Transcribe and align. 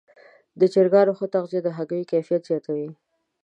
د 0.59 0.61
چرګانو 0.73 1.13
ښه 1.17 1.25
تغذیه 1.33 1.61
د 1.63 1.67
هګیو 1.77 2.09
کیفیت 2.11 2.41
زیاتوي. 2.49 2.89